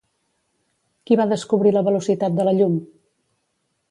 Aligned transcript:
Qui 1.09 1.17
va 1.19 1.27
descobrir 1.33 1.75
la 1.77 1.85
velocitat 1.89 2.39
de 2.39 2.47
la 2.49 2.57
llum? 2.61 2.81